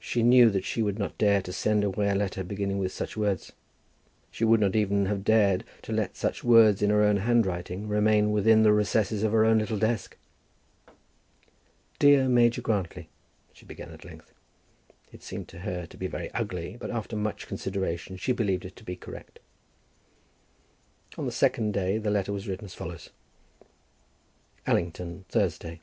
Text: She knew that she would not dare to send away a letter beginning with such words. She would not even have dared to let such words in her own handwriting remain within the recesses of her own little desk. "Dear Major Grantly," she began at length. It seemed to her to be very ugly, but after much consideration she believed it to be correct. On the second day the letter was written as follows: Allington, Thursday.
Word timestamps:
She 0.00 0.22
knew 0.22 0.48
that 0.52 0.64
she 0.64 0.80
would 0.80 0.98
not 0.98 1.18
dare 1.18 1.42
to 1.42 1.52
send 1.52 1.84
away 1.84 2.08
a 2.08 2.14
letter 2.14 2.42
beginning 2.42 2.78
with 2.78 2.92
such 2.92 3.14
words. 3.14 3.52
She 4.30 4.42
would 4.42 4.58
not 4.58 4.74
even 4.74 5.04
have 5.04 5.22
dared 5.22 5.64
to 5.82 5.92
let 5.92 6.16
such 6.16 6.42
words 6.42 6.80
in 6.80 6.88
her 6.88 7.02
own 7.02 7.18
handwriting 7.18 7.86
remain 7.86 8.32
within 8.32 8.62
the 8.62 8.72
recesses 8.72 9.22
of 9.22 9.32
her 9.32 9.44
own 9.44 9.58
little 9.58 9.78
desk. 9.78 10.16
"Dear 11.98 12.26
Major 12.26 12.62
Grantly," 12.62 13.10
she 13.52 13.66
began 13.66 13.90
at 13.90 14.02
length. 14.02 14.32
It 15.12 15.22
seemed 15.22 15.46
to 15.48 15.58
her 15.58 15.84
to 15.84 15.96
be 15.98 16.06
very 16.06 16.30
ugly, 16.30 16.78
but 16.80 16.90
after 16.90 17.14
much 17.14 17.46
consideration 17.46 18.16
she 18.16 18.32
believed 18.32 18.64
it 18.64 18.76
to 18.76 18.82
be 18.84 18.96
correct. 18.96 19.40
On 21.18 21.26
the 21.26 21.30
second 21.30 21.74
day 21.74 21.98
the 21.98 22.10
letter 22.10 22.32
was 22.32 22.48
written 22.48 22.64
as 22.64 22.72
follows: 22.72 23.10
Allington, 24.66 25.26
Thursday. 25.28 25.82